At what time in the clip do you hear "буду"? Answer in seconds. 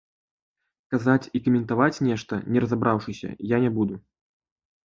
3.77-4.01